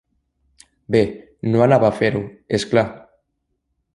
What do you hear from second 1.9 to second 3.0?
fer-ho, és clar.